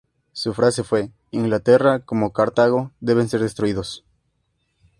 [0.33, 3.83] Su frase fue "¡Inglaterra, como Cartago, debe ser destruida!